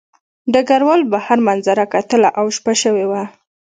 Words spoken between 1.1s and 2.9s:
بهر منظره کتله او شپه